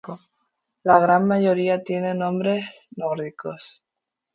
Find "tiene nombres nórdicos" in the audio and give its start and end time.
1.83-3.83